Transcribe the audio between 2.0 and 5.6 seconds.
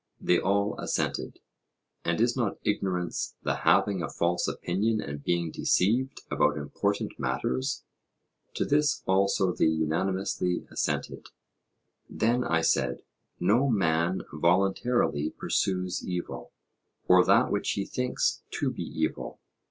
And is not ignorance the having a false opinion and being